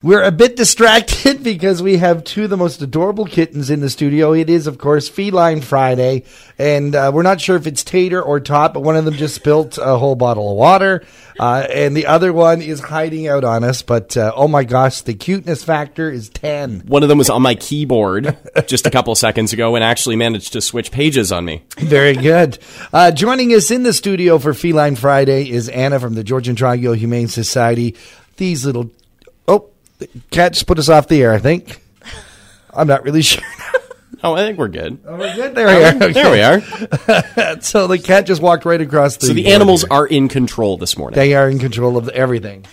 [0.00, 3.90] We're a bit distracted because we have two of the most adorable kittens in the
[3.90, 4.32] studio.
[4.32, 6.22] It is, of course, Feline Friday,
[6.56, 9.34] and uh, we're not sure if it's Tater or Tot, but one of them just
[9.34, 11.04] spilt a whole bottle of water,
[11.40, 13.82] uh, and the other one is hiding out on us.
[13.82, 16.84] But uh, oh my gosh, the cuteness factor is 10.
[16.86, 18.38] One of them was on my keyboard
[18.68, 21.64] just a couple seconds ago and actually managed to switch pages on me.
[21.76, 22.60] Very good.
[22.92, 26.92] Uh, joining us in the studio for Feline Friday is Anna from the Georgian Triangle
[26.92, 27.96] Humane Society.
[28.36, 28.92] These little.
[29.48, 29.70] Oh,
[30.30, 31.82] cat just put us off the air, I think.
[32.72, 33.44] I'm not really sure.
[34.22, 34.98] Oh, I think we're good.
[35.06, 35.54] Oh, we're good.
[35.54, 36.12] There we oh, are.
[36.12, 37.60] There we are.
[37.60, 39.26] So the cat just walked right across the.
[39.28, 39.92] So the animals here.
[39.92, 41.16] are in control this morning.
[41.16, 42.66] They are in control of everything.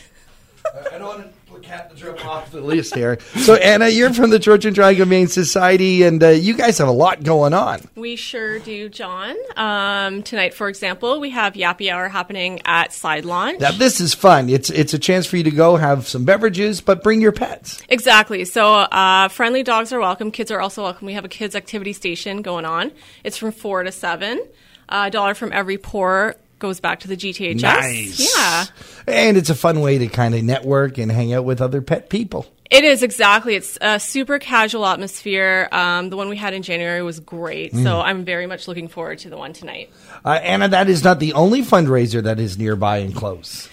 [0.75, 3.19] I don't want to put cat to drop off the list here.
[3.37, 6.93] So Anna, you're from the Georgian Triangle Humane Society, and uh, you guys have a
[6.93, 7.81] lot going on.
[7.95, 9.35] We sure do, John.
[9.55, 13.59] Um, tonight, for example, we have Yappy Hour happening at Side Launch.
[13.61, 14.49] Now this is fun.
[14.49, 17.81] It's it's a chance for you to go have some beverages, but bring your pets.
[17.87, 18.43] Exactly.
[18.45, 20.31] So, uh, friendly dogs are welcome.
[20.31, 21.05] Kids are also welcome.
[21.05, 22.91] We have a kids' activity station going on.
[23.23, 24.45] It's from four to seven.
[24.89, 27.61] A dollar from every pour goes back to the GTHS.
[27.61, 28.35] Nice.
[28.35, 28.65] Yeah.
[29.07, 32.09] And it's a fun way to kind of network and hang out with other pet
[32.09, 32.45] people.
[32.71, 33.55] It is exactly.
[33.55, 35.69] It's a super casual atmosphere.
[35.71, 37.73] Um, the one we had in January was great.
[37.73, 37.83] Mm.
[37.83, 39.91] So I'm very much looking forward to the one tonight.
[40.23, 43.69] Uh, Anna, that is not the only fundraiser that is nearby and close.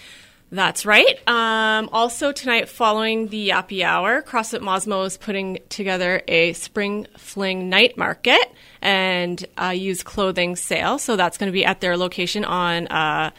[0.53, 1.17] That's right.
[1.27, 7.69] Um, also, tonight, following the Yappy Hour, CrossFit Mosmo is putting together a spring fling
[7.69, 10.99] night market and uh, used clothing sale.
[10.99, 13.31] So that's going to be at their location on uh,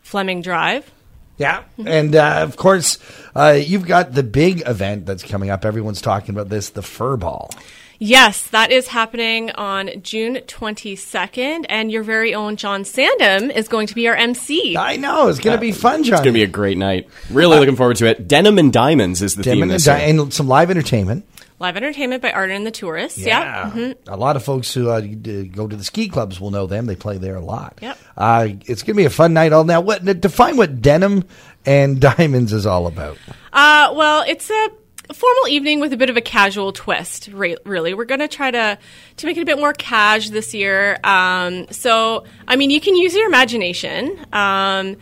[0.00, 0.90] Fleming Drive.
[1.38, 2.98] Yeah, and uh, of course,
[3.36, 5.64] uh, you've got the big event that's coming up.
[5.64, 7.50] Everyone's talking about this, the Fur Ball.
[7.98, 13.86] Yes, that is happening on June 22nd, and your very own John Sandham is going
[13.86, 14.76] to be our MC.
[14.76, 16.14] I know it's going to be fun, John.
[16.14, 17.08] It's going to be a great night.
[17.30, 18.28] Really looking forward to it.
[18.28, 19.96] Denim and Diamonds is the theme and, this year.
[19.96, 21.26] and some live entertainment.
[21.58, 23.18] Live entertainment by Arden and the Tourists.
[23.18, 23.70] Yeah.
[23.70, 24.12] Mm-hmm.
[24.12, 26.84] A lot of folks who uh, go to the ski clubs will know them.
[26.84, 27.78] They play there a lot.
[27.80, 27.98] Yep.
[28.14, 29.54] Uh, it's going to be a fun night.
[29.54, 31.24] All now, what define what denim
[31.64, 33.16] and diamonds is all about?
[33.54, 34.68] Uh, well, it's a
[35.14, 37.28] formal evening with a bit of a casual twist.
[37.28, 38.78] Really, we're going to try to
[39.16, 40.98] to make it a bit more cash this year.
[41.04, 44.26] Um, so, I mean, you can use your imagination.
[44.32, 44.96] Um,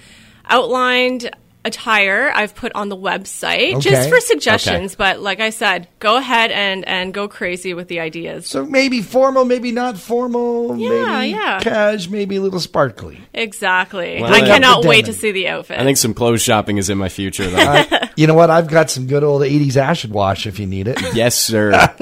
[0.47, 1.31] outlined
[1.65, 3.81] attire I've put on the website Okay.
[3.91, 4.93] just for suggestions.
[4.93, 4.97] Okay.
[4.99, 8.47] But like I said, go ahead and and go crazy with the ideas.
[8.47, 10.77] So maybe formal, maybe not formal.
[10.77, 11.61] Yeah, maybe yeah.
[11.61, 13.21] Cash, maybe a little sparkly.
[13.33, 14.21] Exactly.
[14.21, 15.79] Well, I cannot wait to see the outfit.
[15.79, 17.65] I think some clothes shopping is in my future, though.
[17.65, 18.51] Uh, you know what?
[18.51, 21.01] I've got some good old '80s acid wash if you need it.
[21.15, 21.73] yes, sir.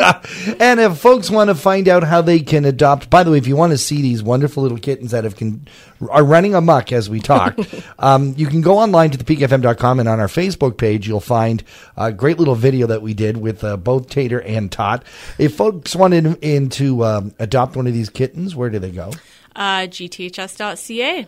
[0.61, 3.47] and if folks want to find out how they can adopt, by the way, if
[3.47, 5.67] you want to see these wonderful little kittens that have can
[6.11, 7.57] are running amok as we talk,
[7.99, 9.19] um, you can go online to
[9.53, 11.63] and on our Facebook page you'll find
[11.97, 15.05] a great little video that we did with uh, both Tater and Tot.
[15.39, 19.13] If folks wanted in to um, adopt one of these kittens, where do they go?
[19.57, 21.27] uh, gths.ca.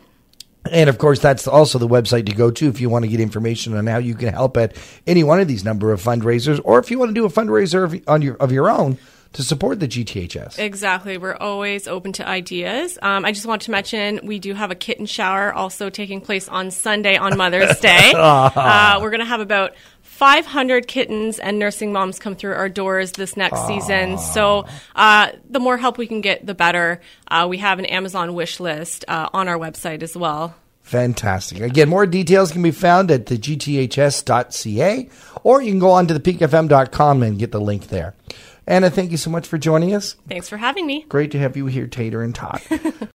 [0.70, 3.20] And of course, that's also the website to go to if you want to get
[3.20, 4.74] information on how you can help at
[5.06, 7.84] any one of these number of fundraisers, or if you want to do a fundraiser
[7.84, 8.96] of, on your of your own
[9.34, 10.58] to support the GTHS.
[10.58, 11.18] Exactly.
[11.18, 12.98] We're always open to ideas.
[13.02, 16.48] Um, I just want to mention we do have a kitten shower also taking place
[16.48, 18.12] on Sunday on Mother's Day.
[18.16, 23.12] uh, we're going to have about 500 kittens and nursing moms come through our doors
[23.12, 24.18] this next season.
[24.18, 27.00] So uh, the more help we can get, the better.
[27.26, 30.54] Uh, we have an Amazon wish list uh, on our website as well.
[30.84, 31.60] Fantastic.
[31.60, 35.08] Again, more details can be found at the gths.ca,
[35.42, 38.14] or you can go on to the peakfm.com and get the link there.
[38.66, 40.16] Anna, thank you so much for joining us.
[40.28, 41.06] Thanks for having me.
[41.08, 42.62] Great to have you here, Tater and Tot.